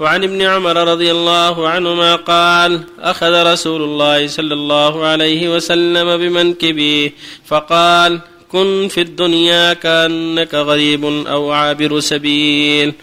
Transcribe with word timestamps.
وعن 0.00 0.24
ابن 0.24 0.42
عمر 0.42 0.76
رضي 0.88 1.10
الله 1.10 1.68
عنهما 1.68 2.16
قال 2.16 2.80
أخذ 3.00 3.52
رسول 3.52 3.82
الله 3.82 4.26
صلى 4.26 4.54
الله 4.54 5.04
عليه 5.04 5.56
وسلم 5.56 6.16
بمنكبه 6.16 7.10
فقال 7.46 8.20
كن 8.52 8.88
في 8.90 9.00
الدنيا 9.00 9.72
كأنك 9.72 10.54
غريب 10.54 11.04
أو 11.26 11.50
عابر 11.52 12.00
سبيل. 12.00 12.94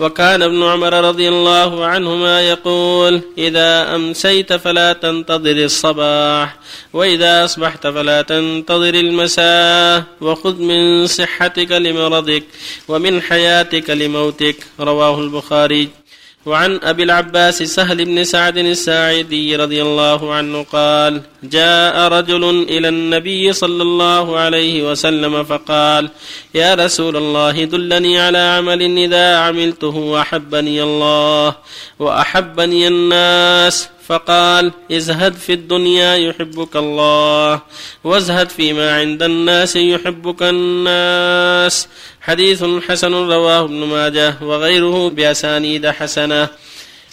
وكان 0.00 0.42
ابن 0.42 0.62
عمر 0.62 1.04
رضي 1.04 1.28
الله 1.28 1.86
عنهما 1.86 2.40
يقول 2.40 3.20
إذا 3.38 3.94
أمسيت 3.94 4.52
فلا 4.52 4.92
تنتظر 4.92 5.64
الصباح 5.64 6.56
وإذا 6.92 7.44
أصبحت 7.44 7.86
فلا 7.86 8.22
تنتظر 8.22 8.94
المساء 8.94 10.04
وخذ 10.20 10.56
من 10.62 11.06
صحتك 11.06 11.72
لمرضك 11.72 12.42
ومن 12.88 13.22
حياتك 13.22 13.90
لموتك. 13.90 14.56
رواه 14.80 15.20
البخاري. 15.20 16.01
وعن 16.46 16.80
أبي 16.82 17.02
العباس 17.02 17.62
سهل 17.62 18.04
بن 18.04 18.24
سعد 18.24 18.56
الساعدي 18.58 19.56
رضي 19.56 19.82
الله 19.82 20.34
عنه 20.34 20.62
قال 20.62 21.22
جاء 21.42 22.08
رجل 22.08 22.66
إلى 22.68 22.88
النبي 22.88 23.52
صلى 23.52 23.82
الله 23.82 24.38
عليه 24.38 24.90
وسلم 24.90 25.44
فقال 25.44 26.10
يا 26.54 26.74
رسول 26.74 27.16
الله 27.16 27.64
دلني 27.64 28.20
على 28.20 28.38
عمل 28.38 28.98
إذا 28.98 29.36
عملته 29.36 30.20
أحبني 30.20 30.82
الله 30.82 31.54
وأحبني 31.98 32.88
الناس. 32.88 33.88
فقال 34.06 34.72
ازهد 34.92 35.34
في 35.34 35.52
الدنيا 35.52 36.16
يحبك 36.16 36.76
الله 36.76 37.60
وازهد 38.04 38.50
فيما 38.50 38.96
عند 38.96 39.22
الناس 39.22 39.76
يحبك 39.76 40.42
الناس. 40.42 41.88
حديث 42.22 42.64
حسن 42.88 43.14
رواه 43.14 43.64
ابن 43.64 43.84
ماجه 43.84 44.34
وغيره 44.42 45.08
بأسانيد 45.10 45.86
حسنة. 45.86 46.48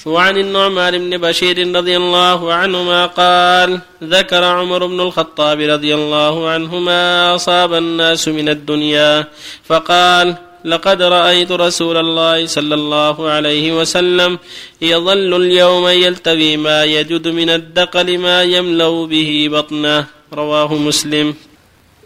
وعن 0.05 0.37
النعمان 0.37 0.97
بن 0.97 1.17
بشير 1.17 1.75
رضي 1.75 1.97
الله 1.97 2.53
عنهما 2.53 3.05
قال 3.05 3.79
ذكر 4.03 4.43
عمر 4.43 4.85
بن 4.85 4.99
الخطاب 4.99 5.59
رضي 5.59 5.95
الله 5.95 6.49
عنه 6.49 6.79
ما 6.79 7.35
أصاب 7.35 7.73
الناس 7.73 8.27
من 8.27 8.49
الدنيا 8.49 9.27
فقال 9.65 10.35
لقد 10.65 11.01
رأيت 11.01 11.51
رسول 11.51 11.97
الله 11.97 12.45
صلى 12.45 12.75
الله 12.75 13.29
عليه 13.29 13.79
وسلم 13.79 14.39
يظل 14.81 15.35
اليوم 15.35 15.87
يلتوي 15.87 16.57
ما 16.57 16.83
يجد 16.83 17.27
من 17.27 17.49
الدقل 17.49 18.17
ما 18.17 18.43
يملأ 18.43 19.05
به 19.05 19.49
بطنه. 19.51 20.05
رواه 20.33 20.73
مسلم. 20.73 21.48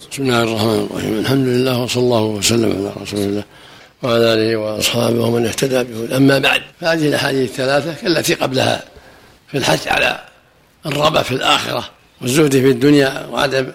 بسم 0.02 0.24
الله 0.24 0.44
الرحمن 0.44 0.88
الرحيم. 0.92 1.20
الحمد 1.20 1.48
لله 1.48 1.78
وصلى 1.80 2.04
الله 2.04 2.22
وسلم 2.22 2.72
على 2.72 2.92
رسول 3.02 3.20
الله 3.20 3.44
وعلى 4.04 4.34
آله 4.34 4.56
وأصحابه 4.56 5.26
ومن 5.26 5.46
اهتدى 5.46 5.84
به. 5.84 6.18
أما 6.18 6.40
بعد 6.40 6.62
فهذه 6.82 7.08
الأحاديث 7.08 7.50
الثلاثة 7.50 7.94
كالتي 7.94 8.34
قبلها 8.34 8.84
في 9.52 9.58
الحث 9.58 9.88
على 9.88 10.20
الرغبة 10.86 11.22
في 11.22 11.32
الآخرة 11.32 11.90
والزهد 12.22 12.52
في 12.52 12.70
الدنيا 12.70 13.28
وعدم 13.32 13.72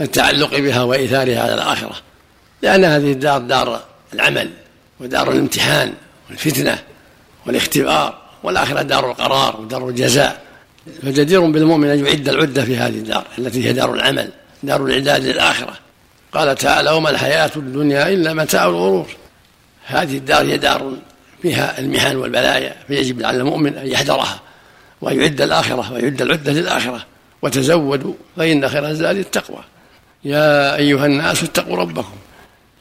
التعلق 0.00 0.58
بها 0.58 0.82
وإيثارها 0.82 1.42
على 1.42 1.54
الآخرة. 1.54 1.94
لأن 2.62 2.84
هذه 2.84 3.12
الدار 3.12 3.40
دار 3.40 3.80
العمل 4.14 4.50
ودار 5.00 5.32
الامتحان 5.32 5.92
والفتنة 6.30 6.78
والاختبار 7.46 8.18
والآخرة 8.42 8.82
دار 8.82 9.10
القرار 9.10 9.60
ودار 9.60 9.88
الجزاء. 9.88 10.42
فجدير 11.02 11.40
بالمؤمن 11.40 11.88
أن 11.88 12.06
يعد 12.06 12.28
العدة 12.28 12.64
في 12.64 12.76
هذه 12.76 12.98
الدار 12.98 13.26
التي 13.38 13.68
هي 13.68 13.72
دار 13.72 13.94
العمل. 13.94 14.28
دار 14.62 14.84
الإعداد 14.84 15.24
للآخرة 15.24 15.74
قال 16.32 16.54
تعالى 16.54 16.90
وما 16.90 17.10
الحياة 17.10 17.50
الدنيا 17.56 18.08
إلا 18.08 18.34
متاع 18.34 18.64
الغرور. 18.64 19.06
هذه 19.86 20.16
الدار 20.16 20.42
هي 20.42 20.56
دار 20.56 20.92
فيها 21.42 21.78
المحن 21.78 22.16
والبلايا 22.16 22.76
فيجب 22.88 23.24
على 23.24 23.36
المؤمن 23.36 23.78
أن 23.78 23.86
يحذرها 23.86 24.40
وأن 25.00 25.20
يعد 25.20 25.40
الآخرة 25.40 25.92
ويعد 25.92 26.22
العدة 26.22 26.52
للآخرة. 26.52 27.06
وتزودوا 27.42 28.14
فإن 28.36 28.68
خير 28.68 28.88
الزاد 28.88 29.16
التقوى. 29.16 29.64
يا 30.24 30.76
أيها 30.76 31.06
الناس 31.06 31.42
اتقوا 31.42 31.76
ربكم. 31.76 32.16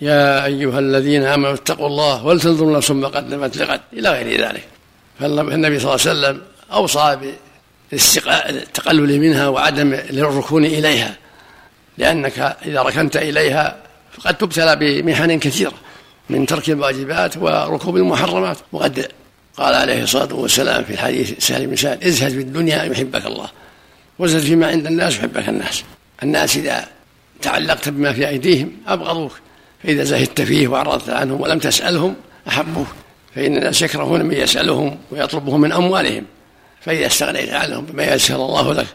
يا 0.01 0.45
أيها 0.45 0.79
الذين 0.79 1.23
آمنوا 1.23 1.53
اتقوا 1.53 1.87
الله 1.87 2.25
ولتنظر 2.25 2.71
نفس 2.71 2.91
ما 2.91 3.07
قدمت 3.07 3.57
لغد. 3.57 3.81
إلى 3.93 4.09
غير 4.09 4.41
ذلك. 4.41 4.67
فالنبي 5.19 5.79
صلى 5.79 5.95
الله 5.95 6.01
عليه 6.07 6.19
وسلم 6.19 6.41
أوصى 6.71 7.17
بالتقلل 7.91 9.19
منها 9.19 9.47
وعدم 9.47 9.93
الركون 9.93 10.65
إليها. 10.65 11.15
لأنك 11.99 12.57
إذا 12.65 12.81
ركنت 12.81 13.17
إليها 13.17 13.77
فقد 14.11 14.37
تبتلى 14.37 14.75
بمحن 14.75 15.39
كثيرة 15.39 15.73
من 16.29 16.45
ترك 16.45 16.69
الواجبات 16.69 17.37
وركوب 17.37 17.97
المحرمات. 17.97 18.57
وقد 18.71 19.07
قال 19.57 19.75
عليه 19.75 20.03
الصلاة 20.03 20.33
والسلام 20.33 20.83
في 20.83 20.93
الحديث 20.93 21.45
سهل 21.45 21.67
بن 21.67 21.75
سهل 21.75 22.03
ازهد 22.03 22.31
في 22.31 22.39
الدنيا 22.39 22.83
يحبك 22.83 23.25
الله 23.25 23.49
وازهد 24.19 24.41
فيما 24.41 24.67
عند 24.67 24.85
الناس 24.85 25.15
يحبك 25.15 25.49
الناس. 25.49 25.83
الناس 26.23 26.57
إذا 26.57 26.87
تعلقت 27.41 27.89
بما 27.89 28.13
في 28.13 28.27
أيديهم 28.27 28.71
أبغضوك 28.87 29.31
فإذا 29.83 30.03
زهدت 30.03 30.41
فيه 30.41 30.67
وأعرضت 30.67 31.09
عنهم 31.09 31.41
ولم 31.41 31.59
تسألهم 31.59 32.15
أحبوك. 32.47 32.87
فإن 33.35 33.57
الناس 33.57 33.81
يكرهون 33.81 34.25
من 34.25 34.33
يسألهم 34.33 34.97
ويطلبهم 35.11 35.61
من 35.61 35.71
أموالهم 35.71 36.25
فإذا 36.81 37.05
استغنيت 37.05 37.49
عنهم 37.49 37.85
بما 37.85 38.13
يسر 38.13 38.35
الله 38.35 38.73
لك 38.73 38.87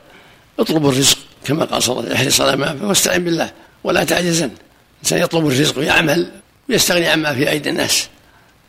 اطلبوا 0.58 0.90
الرزق 0.90 1.13
كما 1.44 1.64
قال 1.64 1.82
صلى 1.82 2.00
الله 2.00 2.16
عليه 2.16 2.26
وسلم 2.26 2.28
احرص 2.28 2.40
على 2.40 2.56
ما 2.56 2.88
واستعن 2.88 3.24
بالله 3.24 3.50
ولا 3.84 4.04
تعجزن. 4.04 4.50
الانسان 4.94 5.18
يطلب 5.18 5.46
الرزق 5.46 5.78
ويعمل 5.78 6.30
ويستغني 6.68 7.08
عما 7.08 7.34
في 7.34 7.50
أيدي 7.50 7.70
الناس 7.70 8.08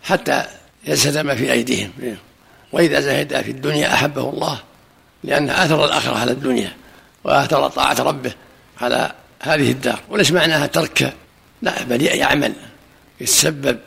حتى 0.03 0.43
يزهد 0.87 1.17
ما 1.17 1.35
في 1.35 1.51
أيديهم. 1.51 1.91
وإذا 2.71 2.99
زهد 2.99 3.41
في 3.41 3.51
الدنيا 3.51 3.93
أحبه 3.93 4.29
الله 4.29 4.59
لأن 5.23 5.49
أثر 5.49 5.85
الآخرة 5.85 6.17
على 6.17 6.31
الدنيا 6.31 6.71
وأثر 7.23 7.69
طاعة 7.69 8.01
ربه 8.01 8.31
على 8.81 9.11
هذه 9.41 9.71
الدار. 9.71 9.99
وليس 10.09 10.31
معناها 10.31 10.67
ترك 10.67 11.13
لا 11.61 11.83
بل 11.83 12.01
يعمل 12.01 12.53
يتسبب 13.21 13.79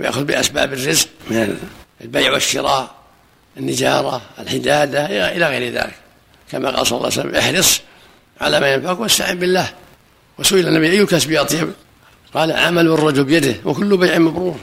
ويأخذ 0.00 0.24
بأسباب 0.24 0.72
الرزق 0.72 1.08
من 1.30 1.58
البيع 2.00 2.32
والشراء 2.32 2.94
النجارة 3.56 4.22
الحدادة 4.38 5.06
إلى 5.36 5.46
غير 5.46 5.72
ذلك. 5.72 5.94
كما 6.52 6.70
قال 6.70 6.86
صلى 6.86 6.98
الله 6.98 7.10
عليه 7.12 7.20
وسلم 7.20 7.34
احرص 7.34 7.80
على 8.40 8.60
ما 8.60 8.72
ينفعك 8.72 9.00
واستعن 9.00 9.38
بالله. 9.38 9.72
وسئل 10.38 10.68
النبي 10.68 10.90
أي 10.90 11.00
الكسب 11.00 11.32
اطيب 11.32 11.72
قال 12.34 12.52
عمل 12.52 12.86
الرجل 12.86 13.24
بيده 13.24 13.54
وكل 13.64 13.96
بيع 13.96 14.18
مبرور. 14.18 14.56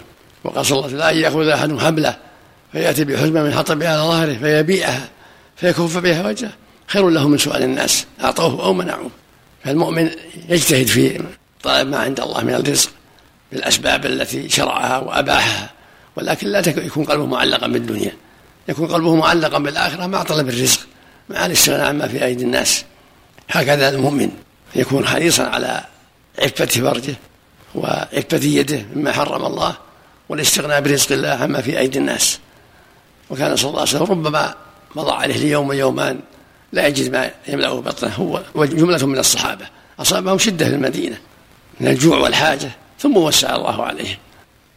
وقال 0.43 0.65
صلى 0.65 0.75
الله 0.75 0.87
عليه 0.87 0.95
وسلم 0.95 0.99
لا 0.99 1.11
ان 1.11 1.17
يأخذ 1.17 1.47
أحد 1.47 1.79
حبله 1.79 2.17
فيأتي 2.71 3.03
بحزمة 3.03 3.43
من 3.43 3.53
حطب 3.53 3.83
على 3.83 4.01
ظهره 4.01 4.33
فيبيعها 4.33 5.09
فيكف 5.55 5.97
بها 5.97 6.27
وجهه. 6.27 6.51
خير 6.87 7.09
له 7.09 7.27
من 7.27 7.37
سؤال 7.37 7.63
الناس 7.63 8.05
أعطوه 8.23 8.65
أو 8.65 8.73
منعوه. 8.73 9.11
فالمؤمن 9.63 10.09
يجتهد 10.49 10.87
في 10.87 11.23
طلب 11.63 11.87
ما 11.87 11.97
عند 11.97 12.19
الله 12.19 12.43
من 12.43 12.53
الرزق 12.53 12.89
بالأسباب 13.51 14.05
التي 14.05 14.49
شرعها 14.49 14.97
وأباحها. 14.97 15.69
ولكن 16.15 16.47
لا 16.47 16.59
يكون 16.67 17.05
قلبه 17.05 17.25
معلقا 17.25 17.67
بالدنيا. 17.67 18.11
يكون 18.67 18.87
قلبه 18.87 19.15
معلقا 19.15 19.59
بالآخرة 19.59 20.07
مع 20.07 20.23
طلب 20.23 20.49
الرزق 20.49 20.79
مع 21.29 21.45
الاستغناء 21.45 21.85
عما 21.85 22.07
في 22.07 22.25
أيدي 22.25 22.43
الناس. 22.43 22.85
هكذا 23.49 23.89
المؤمن 23.89 24.31
يكون 24.75 25.07
حريصا 25.07 25.43
على 25.43 25.83
عفة 26.39 26.65
فرجه 26.65 27.15
وعفة 27.75 28.39
يده 28.43 28.85
مما 28.95 29.11
حرم 29.11 29.45
الله 29.45 29.77
والاستغناء 30.29 30.81
برزق 30.81 31.11
الله 31.11 31.29
عما 31.29 31.61
في 31.61 31.79
أيدي 31.79 31.99
الناس. 31.99 32.39
وكان 33.29 33.55
صلى 33.55 33.69
الله 33.69 33.79
عليه 33.79 33.89
وسلم 33.89 34.03
ربما 34.03 34.55
مضى 34.95 35.11
عليه 35.11 35.37
ليوم 35.37 35.73
يومان 35.73 36.19
لا 36.71 36.87
يجد 36.87 37.11
ما 37.11 37.31
يملأه 37.47 37.81
بطنه 37.81 38.09
هو 38.09 38.41
وجملة 38.55 39.05
من 39.05 39.17
الصحابة. 39.17 39.65
أصابهم 39.99 40.37
شدة 40.37 40.65
في 40.65 40.75
المدينة 40.75 41.17
من 41.79 41.87
الجوع 41.87 42.17
والحاجة 42.17 42.71
ثم 42.99 43.17
وسع 43.17 43.55
الله 43.55 43.83
عليهم 43.83 44.17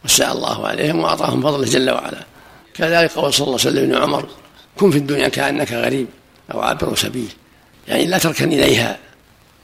وسع 0.05 0.31
الله 0.31 0.67
عليهم 0.67 0.99
وأعطاهم 0.99 1.41
فضله 1.41 1.65
جل 1.65 1.89
وعلا. 1.89 2.23
كذلك 2.73 3.11
قول 3.11 3.33
صلى 3.33 3.47
الله 3.47 3.59
عليه 3.65 3.71
وسلم 3.71 4.03
عمر 4.03 4.25
كن 4.77 4.91
في 4.91 4.97
الدنيا 4.97 5.27
كأنك 5.27 5.71
غريب 5.71 6.07
أو 6.53 6.61
عابر 6.61 6.95
سبيل. 6.95 7.29
يعني 7.87 8.05
لا 8.05 8.17
تركن 8.17 8.53
إليها. 8.53 8.97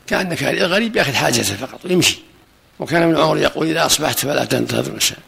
كأنك 0.08 0.44
الغريب 0.44 0.96
يأخذ 0.96 1.14
حاجته 1.14 1.56
فقط 1.56 1.86
ويمشي. 1.86 2.20
وكان 2.80 3.02
ابن 3.02 3.18
عمر 3.18 3.38
يقول 3.38 3.68
إذا 3.68 3.86
أصبحت 3.86 4.20
فلا 4.20 4.46
تنتظر 4.46 4.92
المساء 4.92 5.20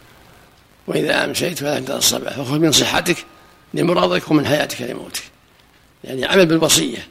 وإذا 0.88 1.26
أمسيت 1.26 1.60
فلا 1.60 1.80
تنتظر 1.80 1.98
الصباح 1.98 2.34
فخذ 2.34 2.60
من 2.60 2.72
صحتك 2.72 3.26
لمرضك 3.74 4.32
ومن 4.32 4.46
حياتك 4.46 4.82
لموتك. 4.82 5.24
يعني 6.04 6.26
عمل 6.26 6.46
بالوصية. 6.46 7.08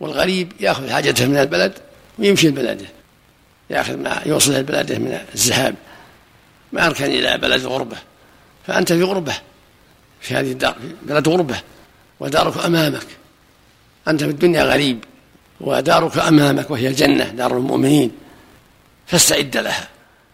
والغريب 0.00 0.52
يأخذ 0.60 0.90
حاجته 0.90 1.26
من 1.26 1.36
البلد 1.36 1.72
ويمشي 2.18 2.48
لبلده 2.48 2.86
يأخذ 3.70 3.96
ما 3.96 4.22
يوصل 4.26 4.52
إلى 4.52 4.62
بلده 4.62 4.98
من 4.98 5.20
الذهاب. 5.34 5.74
ما 6.72 6.86
أركن 6.86 7.04
إلى 7.04 7.38
بلد 7.38 7.66
غربة. 7.66 7.96
فأنت 8.66 8.92
في 8.92 9.02
غربة 9.02 9.34
في 10.20 10.34
هذه 10.34 10.52
الدار 10.52 10.76
بلد 11.02 11.28
غربة 11.28 11.60
ودارك 12.20 12.64
أمامك. 12.64 13.06
أنت 14.08 14.24
في 14.24 14.30
الدنيا 14.30 14.62
غريب 14.62 15.04
ودارك 15.60 16.18
أمامك 16.18 16.70
وهي 16.70 16.88
الجنة 16.88 17.24
دار 17.24 17.56
المؤمنين. 17.56 18.10
فاستعد 19.06 19.56
لها 19.56 19.88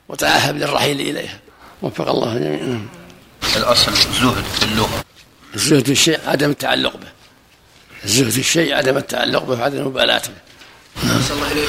وتعهد 0.08 0.56
للرحيل 0.56 1.00
إليها. 1.00 1.38
وفق 1.82 2.08
الله 2.08 2.38
جميعا. 2.38 2.86
الأصل 3.56 3.92
زهد 3.92 4.44
في 4.44 4.62
اللغة. 4.62 5.04
الزهد 5.54 5.84
في 5.84 5.92
الشيء 5.92 6.20
عدم 6.26 6.50
التعلق 6.50 6.96
به. 6.96 7.08
الزهد 8.04 8.30
في 8.30 8.38
الشيء 8.38 8.74
عدم 8.74 8.96
التعلق 8.96 9.44
به 9.44 9.60
وعدم 9.60 9.78
المبالاة 9.78 10.18
به. 10.18 10.44
صلى 11.28 11.36
الله 11.36 11.46
عليه 11.46 11.68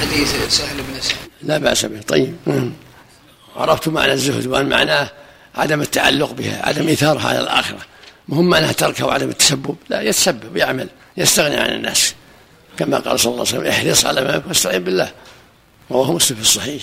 حديث 0.00 0.34
سهل 0.48 0.76
بن 0.76 1.00
سعد 1.00 1.16
لا 1.42 1.58
بأس 1.58 1.86
به. 1.86 2.00
طيب. 2.00 2.36
عرفت 3.56 3.88
معنى 3.88 4.12
الزهد 4.12 4.46
وأن 4.46 4.68
معناه 4.68 5.10
عدم 5.54 5.80
التعلق 5.80 6.32
بها 6.32 6.66
عدم 6.66 6.88
إيثارها 6.88 7.28
على 7.28 7.40
الآخرة. 7.40 7.78
مهم 8.28 8.48
معناه 8.48 8.72
تركها 8.72 9.04
وعدم 9.04 9.28
التسبب. 9.28 9.76
لا 9.88 10.02
يتسبب 10.02 10.56
يعمل 10.56 10.88
يستغني 11.16 11.56
عن 11.56 11.70
الناس. 11.70 12.14
كما 12.78 12.98
قال 12.98 13.20
صلى 13.20 13.32
الله 13.32 13.46
عليه 13.48 13.58
وسلم 13.58 13.66
احرص 13.66 14.04
على 14.06 14.20
ما 14.20 14.42
واستعين 14.48 14.84
بالله. 14.84 15.10
رواه 15.90 16.12
مسلم 16.12 16.36
في 16.36 16.42
الصحيح. 16.42 16.82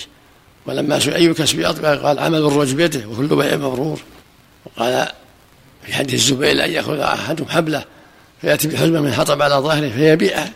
ولما 0.66 0.98
سئل 0.98 1.14
أي 1.14 1.34
كسب 1.34 1.60
أطلق 1.60 2.02
قال 2.02 2.18
عمل 2.18 2.38
الرجل 2.38 2.74
بيده 2.74 3.08
وكل 3.08 3.36
بيع 3.36 3.56
مبرور. 3.56 4.00
وقال 4.66 5.08
في 5.86 5.94
حديث 5.94 6.14
الزبير 6.14 6.64
أن 6.64 6.70
يأخذ 6.70 6.98
أحدهم 6.98 7.48
حبله 7.48 7.84
فيأتي 8.40 8.68
بحزمة 8.68 9.00
من 9.00 9.12
حطب 9.12 9.42
على 9.42 9.54
ظهره 9.54 9.88
فيبيعها 9.88 10.52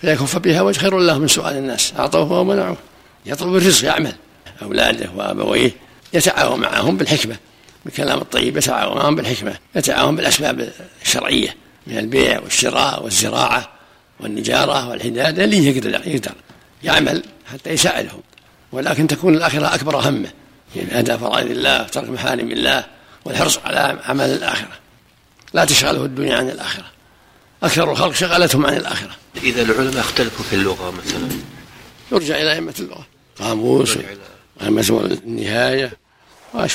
فيكف 0.00 0.36
بها 0.36 0.62
وجه 0.62 0.78
خير 0.78 0.98
له 0.98 1.18
من 1.18 1.28
سؤال 1.28 1.56
الناس. 1.56 1.92
أعطوه 1.98 2.32
ومنعوه. 2.32 2.76
يطلب 3.26 3.56
الرزق 3.56 3.84
يعمل. 3.84 4.12
أولاده 4.62 5.10
وأبويه 5.16 5.70
يتعاون 6.12 6.60
معهم 6.60 6.96
بالحكمة. 6.96 7.36
بالكلام 7.86 8.18
الطيب 8.18 8.56
يتعاون 8.56 8.96
معهم 8.96 9.16
بالحكمة 9.16 9.58
يتعاون 9.74 10.16
بالأسباب 10.16 10.72
الشرعية 11.02 11.56
من 11.86 11.98
البيع 11.98 12.40
والشراء 12.40 13.04
والزراعة 13.04 13.68
والنجارة 14.20 14.88
والحداد 14.88 15.38
اللي 15.38 15.66
يقدر 15.66 16.06
يقدر 16.06 16.32
يعمل 16.82 17.22
حتى 17.52 17.70
يساعدهم. 17.70 18.20
ولكن 18.72 19.06
تكون 19.06 19.34
الآخرة 19.34 19.74
أكبر 19.74 20.08
همه 20.08 20.28
يعني 20.76 20.98
أداء 20.98 21.16
فرائض 21.16 21.50
الله 21.50 21.82
وترك 21.82 22.10
محارم 22.10 22.50
الله 22.50 22.84
والحرص 23.24 23.58
على 23.58 23.98
عمل 24.04 24.30
الآخرة. 24.30 24.78
لا 25.54 25.64
تشغله 25.64 26.04
الدنيا 26.04 26.36
عن 26.36 26.48
الآخرة. 26.48 26.84
أكثر 27.62 27.92
الخلق 27.92 28.12
شغلتهم 28.12 28.66
عن 28.66 28.76
الآخرة. 28.76 29.16
إذا 29.42 29.62
العلماء 29.62 30.00
اختلفوا 30.00 30.44
في 30.44 30.56
اللغة 30.56 30.90
مثلا. 30.90 31.28
يرجع 32.12 32.36
إلى 32.36 32.52
أئمة 32.52 32.74
اللغة. 32.80 33.06
قاموس 33.38 33.98
أئمة 34.62 35.18
النهاية. 35.26 35.92
وأشبه 36.54 36.74